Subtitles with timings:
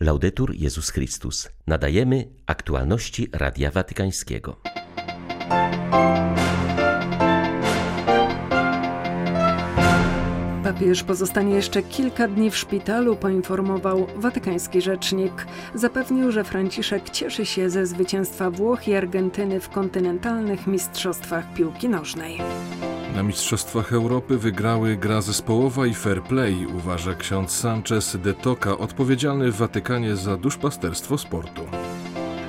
[0.00, 1.48] Laudetur Jezus Chrystus.
[1.66, 4.56] Nadajemy aktualności Radia Watykańskiego.
[10.64, 15.46] Papież pozostanie jeszcze kilka dni w szpitalu, poinformował watykański rzecznik.
[15.74, 22.38] Zapewnił, że Franciszek cieszy się ze zwycięstwa Włoch i Argentyny w kontynentalnych mistrzostwach piłki nożnej.
[23.18, 29.52] Na Mistrzostwach Europy wygrały gra zespołowa i fair play, uważa ksiądz Sanchez de Toca, odpowiedzialny
[29.52, 31.62] w Watykanie za duszpasterstwo sportu.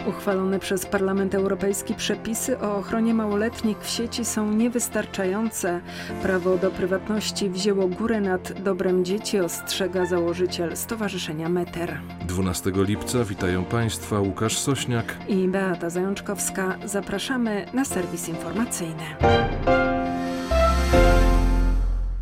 [0.07, 5.81] Uchwalone przez Parlament Europejski przepisy o ochronie małoletnich w sieci są niewystarczające.
[6.21, 12.01] Prawo do prywatności wzięło górę nad dobrem dzieci, ostrzega założyciel Stowarzyszenia Meter.
[12.27, 16.77] 12 lipca witają Państwa Łukasz Sośniak i Beata Zajączkowska.
[16.85, 19.03] Zapraszamy na serwis informacyjny.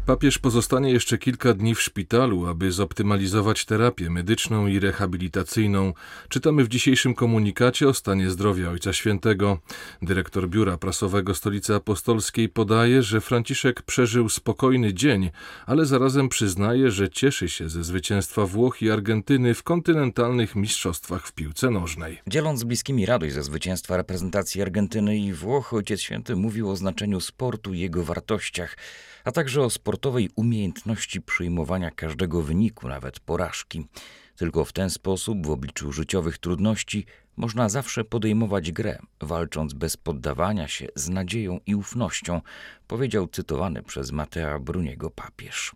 [0.08, 5.94] Papież pozostanie jeszcze kilka dni w szpitalu, aby zoptymalizować terapię medyczną i rehabilitacyjną.
[6.30, 9.60] Czytamy w dzisiejszym komunikacie o stanie zdrowia Ojca Świętego.
[10.02, 15.30] Dyrektor Biura Prasowego Stolicy Apostolskiej podaje, że Franciszek przeżył spokojny dzień,
[15.66, 21.32] ale zarazem przyznaje, że cieszy się ze zwycięstwa Włoch i Argentyny w kontynentalnych mistrzostwach w
[21.34, 22.22] piłce nożnej.
[22.28, 27.20] Dzieląc z bliskimi radość ze zwycięstwa reprezentacji Argentyny i Włoch, Ojciec Święty mówił o znaczeniu
[27.20, 28.76] sportu i jego wartościach
[29.28, 33.86] a także o sportowej umiejętności przyjmowania każdego wyniku, nawet porażki.
[34.36, 37.06] Tylko w ten sposób, w obliczu życiowych trudności,
[37.38, 42.42] można zawsze podejmować grę, walcząc bez poddawania się, z nadzieją i ufnością,
[42.88, 45.76] powiedział cytowany przez Matea Bruniego papież.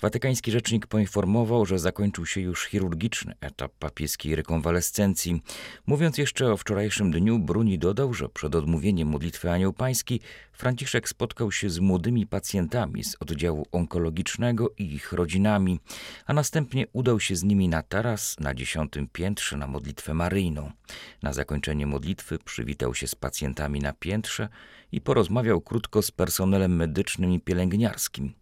[0.00, 5.42] Watykański rzecznik poinformował, że zakończył się już chirurgiczny etap papieskiej rekonwalescencji.
[5.86, 10.20] Mówiąc jeszcze o wczorajszym dniu, Bruni dodał, że przed odmówieniem modlitwy Anioł Pański
[10.52, 15.80] Franciszek spotkał się z młodymi pacjentami z oddziału onkologicznego i ich rodzinami,
[16.26, 20.72] a następnie udał się z nimi na taras na dziesiątym piętrze na modlitwę maryjną.
[21.22, 24.48] Na zakończenie modlitwy przywitał się z pacjentami na piętrze
[24.92, 28.32] i porozmawiał krótko z personelem medycznym i pielęgniarskim.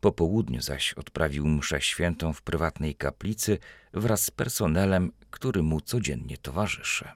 [0.00, 3.58] Po południu zaś odprawił mszę świętą w prywatnej kaplicy
[3.94, 7.08] wraz z personelem, który mu codziennie towarzyszy.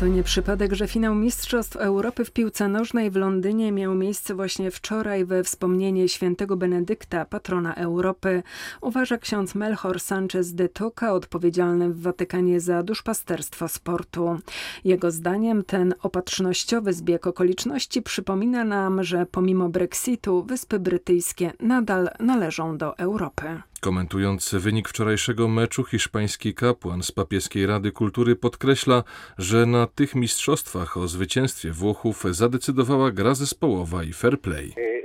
[0.00, 4.70] To nie przypadek, że finał Mistrzostw Europy w piłce nożnej w Londynie miał miejsce właśnie
[4.70, 8.42] wczoraj we wspomnienie świętego Benedykta, patrona Europy,
[8.80, 14.38] uważa ksiądz Melchor Sanchez de Toca, odpowiedzialny w Watykanie za duszpasterstwo sportu.
[14.84, 22.78] Jego zdaniem ten opatrznościowy zbieg okoliczności przypomina nam, że pomimo Brexitu Wyspy Brytyjskie nadal należą
[22.78, 23.62] do Europy.
[23.80, 29.04] Komentując wynik wczorajszego meczu, hiszpański kapłan z Papieskiej Rady Kultury podkreśla,
[29.38, 34.95] że na tych mistrzostwach o zwycięstwie Włochów zadecydowała gra zespołowa i fair play.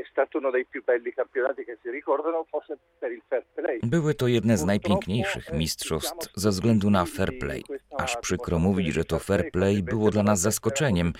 [3.83, 7.63] Były to jedne z najpiękniejszych mistrzostw ze względu na fair play.
[7.97, 11.13] Aż przykro mówić, że to fair play było dla nas zaskoczeniem,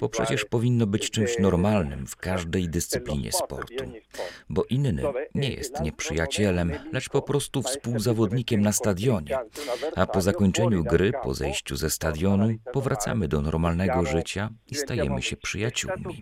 [0.00, 3.84] bo przecież powinno być czymś normalnym w każdej dyscyplinie sportu.
[4.48, 5.02] Bo inny
[5.34, 9.38] nie jest nieprzyjacielem, lecz po prostu współzawodnikiem na stadionie.
[9.96, 15.36] A po zakończeniu gry, po zejściu ze stadionu, powracamy do normalnego życia i stajemy się
[15.36, 16.20] przyjaciółmi.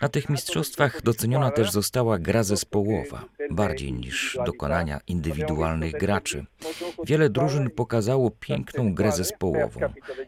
[0.00, 1.02] Na tych mistrzostwach
[1.36, 6.46] doceniona też została gra zespołowa, bardziej niż dokonania indywidualnych graczy.
[7.04, 9.80] Wiele drużyn pokazało piękną grę zespołową.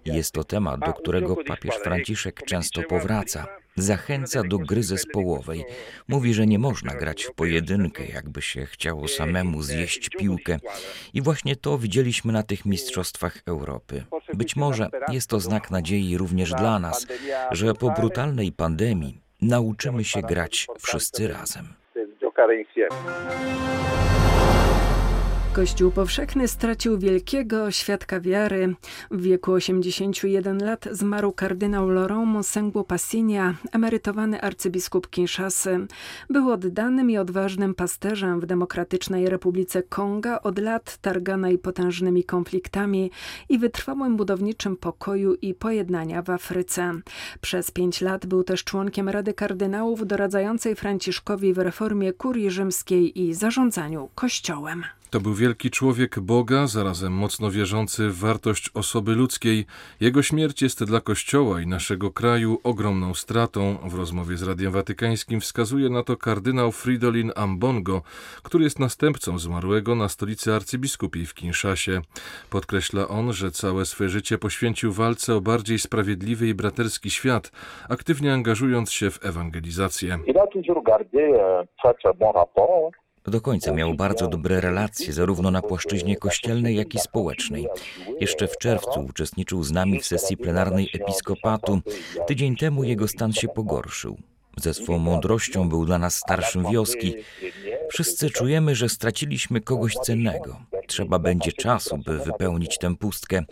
[0.05, 3.47] Jest to temat, do którego papież Franciszek często powraca.
[3.77, 5.65] Zachęca do gry zespołowej.
[6.09, 10.59] Mówi, że nie można grać w pojedynkę, jakby się chciało samemu zjeść piłkę.
[11.15, 14.05] I właśnie to widzieliśmy na tych Mistrzostwach Europy.
[14.35, 17.07] Być może jest to znak nadziei również dla nas,
[17.51, 21.65] że po brutalnej pandemii nauczymy się grać wszyscy razem.
[25.59, 28.75] Kościół powszechny stracił wielkiego świadka wiary.
[29.11, 35.87] W wieku 81 lat zmarł kardynał Laurent Monsengwo Passinia, emerytowany arcybiskup Kinshasy.
[36.31, 43.11] Był oddanym i odważnym pasterzem w Demokratycznej Republice Konga od lat targanej potężnymi konfliktami
[43.49, 47.01] i wytrwałym budowniczym pokoju i pojednania w Afryce.
[47.41, 53.35] Przez pięć lat był też członkiem Rady Kardynałów doradzającej Franciszkowi w reformie kurii rzymskiej i
[53.35, 54.85] zarządzaniu Kościołem.
[55.11, 59.67] To był wielki człowiek Boga, zarazem mocno wierzący w wartość osoby ludzkiej.
[60.01, 63.77] Jego śmierć jest dla Kościoła i naszego kraju ogromną stratą.
[63.89, 68.03] W rozmowie z Radiem Watykańskim wskazuje na to kardynał Fridolin Ambongo,
[68.43, 72.01] który jest następcą zmarłego na stolicy arcybiskupiej w Kinszasie.
[72.51, 77.51] Podkreśla on, że całe swe życie poświęcił walce o bardziej sprawiedliwy i braterski świat,
[77.89, 80.19] aktywnie angażując się w ewangelizację.
[83.25, 87.67] Do końca miał bardzo dobre relacje, zarówno na płaszczyźnie kościelnej, jak i społecznej.
[88.21, 91.81] Jeszcze w czerwcu uczestniczył z nami w sesji plenarnej episkopatu.
[92.27, 94.19] Tydzień temu jego stan się pogorszył.
[94.57, 97.15] Ze swą mądrością był dla nas starszym wioski.
[97.91, 100.57] Wszyscy czujemy, że straciliśmy kogoś cennego.
[100.87, 103.45] Trzeba będzie czasu, by wypełnić tę pustkę.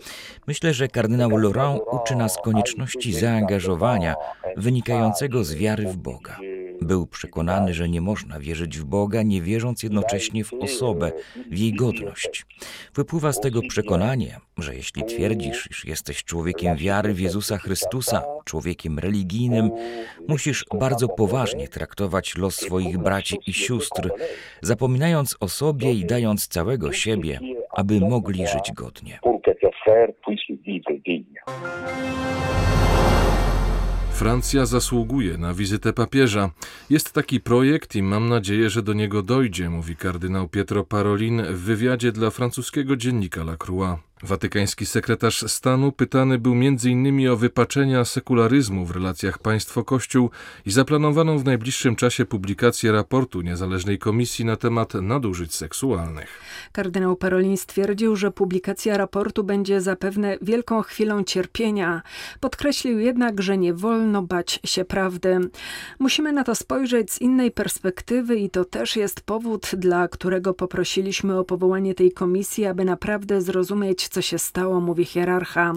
[0.47, 4.15] Myślę, że kardynał Laurent uczy nas konieczności zaangażowania
[4.57, 6.37] wynikającego z wiary w Boga.
[6.81, 11.11] Był przekonany, że nie można wierzyć w Boga, nie wierząc jednocześnie w osobę,
[11.51, 12.45] w jej godność.
[12.95, 18.99] Wypływa z tego przekonanie, że jeśli twierdzisz, iż jesteś człowiekiem wiary w Jezusa Chrystusa, człowiekiem
[18.99, 19.71] religijnym,
[20.27, 24.09] musisz bardzo poważnie traktować los swoich braci i sióstr,
[24.61, 27.39] zapominając o sobie i dając całego siebie,
[27.71, 29.19] aby mogli żyć godnie.
[34.17, 36.49] Francja zasługuje na wizytę papieża.
[36.89, 41.59] Jest taki projekt i mam nadzieję, że do niego dojdzie, mówi kardynał Pietro Parolin w
[41.59, 44.06] wywiadzie dla francuskiego dziennika La Croix.
[44.23, 47.29] Watykański sekretarz stanu pytany był m.in.
[47.29, 50.29] o wypaczenia sekularyzmu w relacjach państwo-kościół
[50.65, 56.39] i zaplanowaną w najbliższym czasie publikację raportu niezależnej komisji na temat nadużyć seksualnych.
[56.71, 62.01] Kardynał Parolin stwierdził, że publikacja raportu będzie zapewne wielką chwilą cierpienia.
[62.39, 65.39] Podkreślił jednak, że nie wolno bać się prawdy.
[65.99, 71.39] Musimy na to spojrzeć z innej perspektywy i to też jest powód, dla którego poprosiliśmy
[71.39, 75.73] o powołanie tej komisji, aby naprawdę zrozumieć co się stało, mówi hierarcha.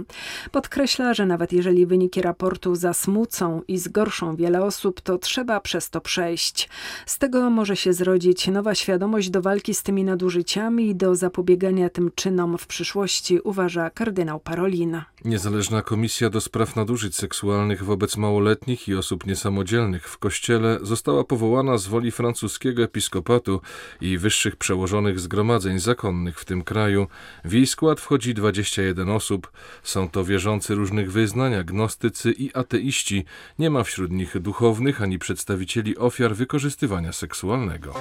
[0.50, 6.00] Podkreśla, że nawet jeżeli wyniki raportu zasmucą i zgorszą wiele osób, to trzeba przez to
[6.00, 6.68] przejść.
[7.06, 11.90] Z tego może się zrodzić nowa świadomość do walki z tymi nadużyciami i do zapobiegania
[11.90, 15.02] tym czynom w przyszłości, uważa kardynał Parolin.
[15.24, 21.78] Niezależna Komisja do Spraw Nadużyć Seksualnych wobec Małoletnich i Osób Niesamodzielnych w Kościele została powołana
[21.78, 23.60] z woli francuskiego episkopatu
[24.00, 27.06] i wyższych przełożonych zgromadzeń zakonnych w tym kraju.
[27.44, 29.52] W jej skład wchodzi wchodzi 21 osób.
[29.82, 33.24] Są to wierzący różnych wyznań, agnostycy i ateiści.
[33.58, 37.94] Nie ma wśród nich duchownych ani przedstawicieli ofiar wykorzystywania seksualnego.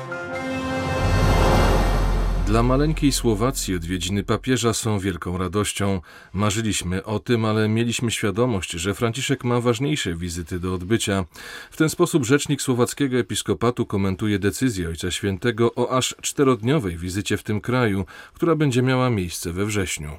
[2.49, 6.01] Dla maleńkiej Słowacji odwiedziny papieża są wielką radością.
[6.33, 11.25] Marzyliśmy o tym, ale mieliśmy świadomość, że Franciszek ma ważniejsze wizyty do odbycia.
[11.71, 17.43] W ten sposób rzecznik słowackiego episkopatu komentuje decyzję Ojca Świętego o aż czterodniowej wizycie w
[17.43, 20.09] tym kraju, która będzie miała miejsce we wrześniu.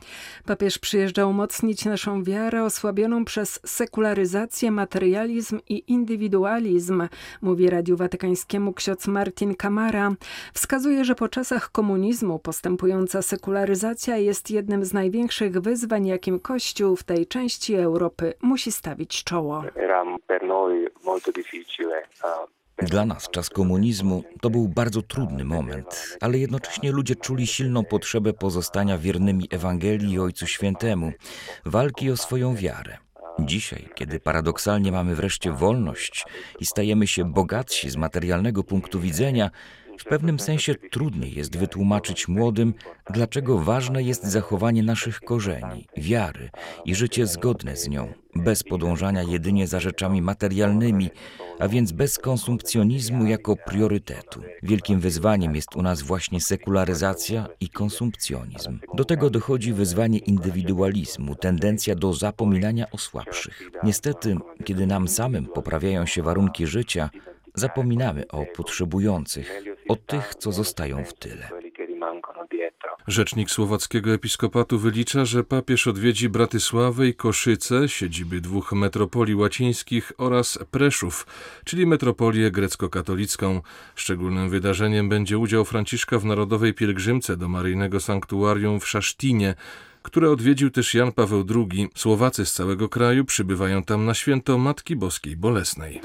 [0.47, 7.03] Papież przyjeżdża umocnić naszą wiarę osłabioną przez sekularyzację, materializm i indywidualizm,
[7.43, 10.13] mówi Radiu Watykańskiemu ksiądz Martin Kamara.
[10.55, 17.05] Wskazuje, że po czasach komunizmu postępująca sekularyzacja jest jednym z największych wyzwań, jakim Kościół w
[17.05, 19.63] tej części Europy musi stawić czoło.
[22.83, 28.33] Dla nas czas komunizmu to był bardzo trudny moment, ale jednocześnie ludzie czuli silną potrzebę
[28.33, 31.13] pozostania wiernymi Ewangelii i Ojcu Świętemu,
[31.65, 32.97] walki o swoją wiarę.
[33.39, 36.25] Dzisiaj, kiedy paradoksalnie mamy wreszcie wolność
[36.61, 39.51] i stajemy się bogatsi z materialnego punktu widzenia,
[40.01, 42.75] w pewnym sensie trudniej jest wytłumaczyć młodym,
[43.11, 46.51] dlaczego ważne jest zachowanie naszych korzeni, wiary
[46.85, 51.11] i życie zgodne z nią, bez podążania jedynie za rzeczami materialnymi,
[51.59, 54.43] a więc bez konsumpcjonizmu jako priorytetu.
[54.63, 58.79] Wielkim wyzwaniem jest u nas właśnie sekularyzacja i konsumpcjonizm.
[58.95, 63.71] Do tego dochodzi wyzwanie indywidualizmu, tendencja do zapominania o słabszych.
[63.83, 67.11] Niestety, kiedy nam samym poprawiają się warunki życia,
[67.55, 71.51] zapominamy o potrzebujących, o tych, co zostają w tyle.
[73.07, 80.59] Rzecznik słowackiego episkopatu wylicza, że papież odwiedzi Bratysławę i Koszyce, siedziby dwóch metropolii łacińskich oraz
[80.71, 81.27] Preszów,
[81.65, 83.61] czyli metropolię grecko-katolicką.
[83.95, 89.55] Szczególnym wydarzeniem będzie udział Franciszka w narodowej pielgrzymce do maryjnego sanktuarium w Szasztinie,
[90.03, 91.89] które odwiedził też Jan Paweł II.
[91.95, 96.01] Słowacy z całego kraju przybywają tam na święto Matki Boskiej Bolesnej.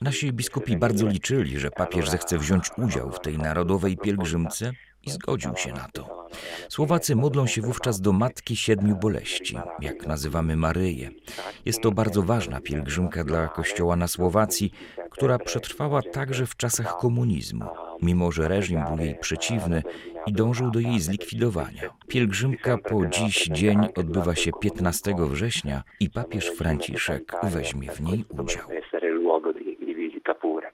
[0.00, 4.72] Nasi biskupi bardzo liczyli, że papież zechce wziąć udział w tej narodowej pielgrzymce
[5.06, 6.28] i zgodził się na to.
[6.68, 11.10] Słowacy modlą się wówczas do Matki Siedmiu Boleści, jak nazywamy Maryję.
[11.64, 14.72] Jest to bardzo ważna pielgrzymka dla Kościoła na Słowacji,
[15.10, 17.64] która przetrwała także w czasach komunizmu,
[18.02, 19.82] mimo że reżim był jej przeciwny
[20.26, 21.82] i dążył do jej zlikwidowania.
[22.08, 28.64] Pielgrzymka po dziś dzień odbywa się 15 września i papież Franciszek weźmie w niej udział.
[30.34, 30.70] pure.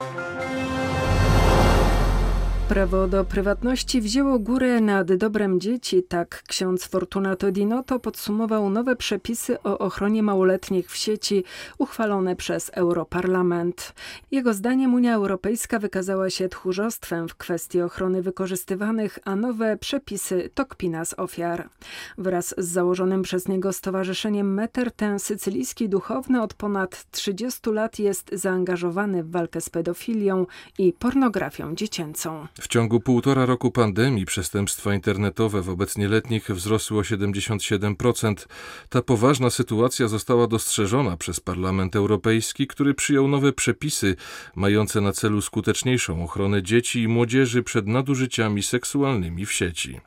[2.69, 9.61] Prawo do prywatności wzięło górę nad dobrem dzieci, tak ksiądz Fortunato Dinotto podsumował nowe przepisy
[9.63, 11.43] o ochronie małoletnich w sieci
[11.77, 13.93] uchwalone przez Europarlament.
[14.31, 20.65] Jego zdaniem Unia Europejska wykazała się tchórzostwem w kwestii ochrony wykorzystywanych, a nowe przepisy to
[20.65, 21.69] kpina z ofiar.
[22.17, 28.29] Wraz z założonym przez niego stowarzyszeniem Meter ten sycylijski duchowny od ponad 30 lat jest
[28.33, 30.45] zaangażowany w walkę z pedofilią
[30.77, 32.47] i pornografią dziecięcą.
[32.61, 38.45] W ciągu półtora roku pandemii przestępstwa internetowe wobec nieletnich wzrosły o 77%.
[38.89, 44.15] Ta poważna sytuacja została dostrzeżona przez Parlament Europejski, który przyjął nowe przepisy
[44.55, 49.99] mające na celu skuteczniejszą ochronę dzieci i młodzieży przed nadużyciami seksualnymi w sieci.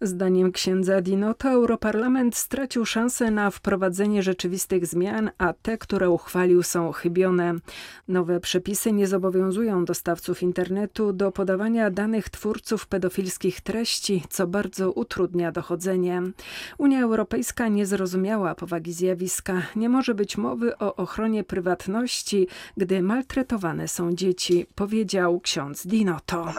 [0.00, 6.92] Zdaniem księdza Dinota Europarlament stracił szansę na wprowadzenie rzeczywistych zmian, a te, które uchwalił są
[6.92, 7.54] chybione.
[8.08, 15.52] Nowe przepisy nie zobowiązują dostawców internetu do podawania danych twórców pedofilskich treści, co bardzo utrudnia
[15.52, 16.22] dochodzenie.
[16.78, 19.62] Unia Europejska nie zrozumiała powagi zjawiska.
[19.76, 26.52] Nie może być mowy o ochronie prywatności, gdy maltretowane są dzieci, powiedział ksiądz Dinotto.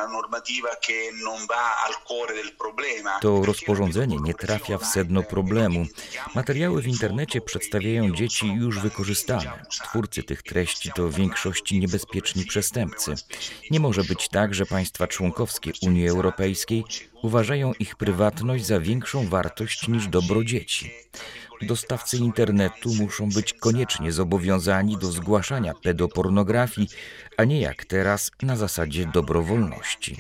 [3.22, 5.86] To rozporządzenie nie trafia w sedno problemu.
[6.36, 9.64] Materiały w internecie przedstawiają dzieci już wykorzystane.
[9.84, 13.16] Twórcy tych treści to w większości niebezpieczni przestępcy.
[13.72, 15.23] Nie może być tak, że państwa członkowskie
[15.82, 16.84] Unii Europejskiej
[17.22, 20.92] uważają ich prywatność za większą wartość niż dobro dzieci.
[21.62, 26.88] Dostawcy internetu muszą być koniecznie zobowiązani do zgłaszania pedopornografii,
[27.38, 30.18] a nie jak teraz na zasadzie dobrowolności.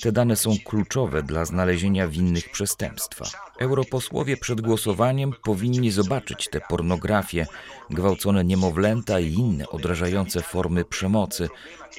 [0.00, 3.24] Te dane są kluczowe dla znalezienia winnych przestępstwa.
[3.58, 7.46] Europosłowie przed głosowaniem powinni zobaczyć te pornografie,
[7.90, 11.48] gwałcone niemowlęta i inne odrażające formy przemocy.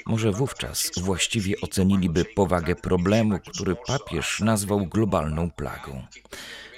[0.06, 6.04] Może wówczas właściwie oceniliby powagę problemu, który papież nazwał globalną plagą.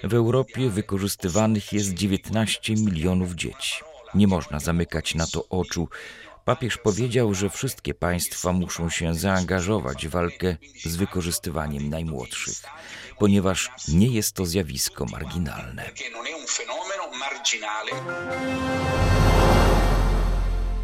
[0.04, 3.76] W Europie wykorzystywanych jest 19 milionów dzieci.
[4.16, 5.88] Nie można zamykać na to oczu.
[6.46, 12.62] Papież powiedział, że wszystkie państwa muszą się zaangażować w walkę z wykorzystywaniem najmłodszych,
[13.20, 15.92] ponieważ nie jest to zjawisko marginalne.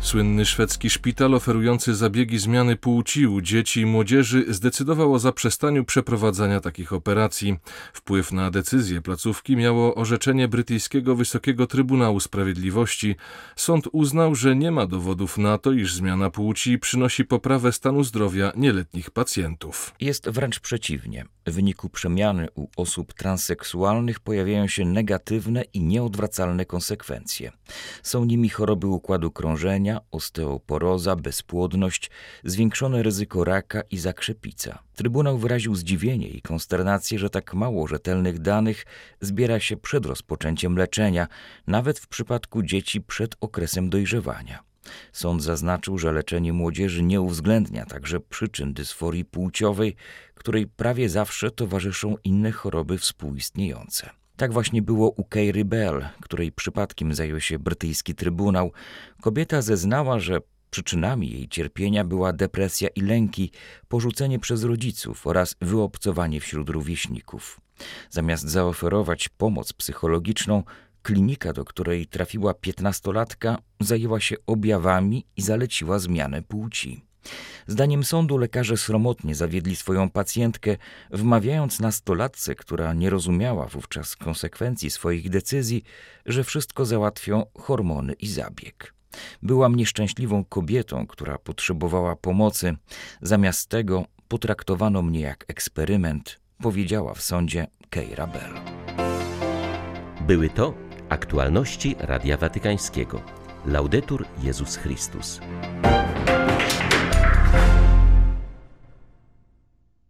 [0.01, 6.59] Słynny szwedzki szpital oferujący zabiegi zmiany płci u dzieci i młodzieży zdecydował o zaprzestaniu przeprowadzania
[6.59, 7.57] takich operacji.
[7.93, 13.15] Wpływ na decyzję placówki miało orzeczenie brytyjskiego Wysokiego Trybunału Sprawiedliwości.
[13.55, 18.51] Sąd uznał, że nie ma dowodów na to, iż zmiana płci przynosi poprawę stanu zdrowia
[18.55, 19.93] nieletnich pacjentów.
[19.99, 21.25] Jest wręcz przeciwnie.
[21.47, 27.51] W wyniku przemiany u osób transseksualnych pojawiają się negatywne i nieodwracalne konsekwencje.
[28.03, 32.11] Są nimi choroby układu krążenia, osteoporoza, bezpłodność,
[32.43, 34.83] zwiększone ryzyko raka i zakrzepica.
[34.95, 38.85] Trybunał wyraził zdziwienie i konsternację, że tak mało rzetelnych danych
[39.21, 41.27] zbiera się przed rozpoczęciem leczenia,
[41.67, 44.69] nawet w przypadku dzieci przed okresem dojrzewania.
[45.11, 49.95] Sąd zaznaczył, że leczenie młodzieży nie uwzględnia także przyczyn dysforii płciowej,
[50.35, 54.18] której prawie zawsze towarzyszą inne choroby współistniejące.
[54.39, 58.71] Tak właśnie było u Keiry Bell, której przypadkiem zajął się brytyjski trybunał.
[59.21, 63.51] Kobieta zeznała, że przyczynami jej cierpienia była depresja i lęki,
[63.87, 67.61] porzucenie przez rodziców oraz wyobcowanie wśród rówieśników.
[68.09, 70.63] Zamiast zaoferować pomoc psychologiczną,
[71.01, 77.08] Klinika, do której trafiła piętnastolatka, zajęła się objawami i zaleciła zmianę płci.
[77.67, 80.77] Zdaniem sądu lekarze sromotnie zawiedli swoją pacjentkę,
[81.11, 85.83] wmawiając nastolatce, która nie rozumiała wówczas konsekwencji swoich decyzji,
[86.25, 88.93] że wszystko załatwią hormony i zabieg.
[89.41, 92.75] Byłam nieszczęśliwą kobietą, która potrzebowała pomocy.
[93.21, 98.53] Zamiast tego potraktowano mnie jak eksperyment, powiedziała w sądzie Keira Bell.
[100.27, 100.73] Były to
[101.09, 103.21] Aktualności Radia Watykańskiego.
[103.65, 105.39] Laudetur Jezus Chrystus.